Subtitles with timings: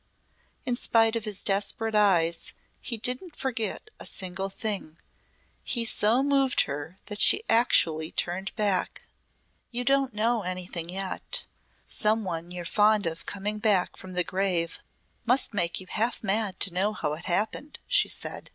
[0.65, 4.97] In spite of his desperate eyes he didn't forget a single thing.
[5.63, 9.03] He so moved her that she actually turned back.
[9.69, 11.45] "You don't know anything yet
[11.85, 14.79] Some one you're fond of coming back from the grave
[15.23, 18.49] must make you half mad to know how it happened," she said.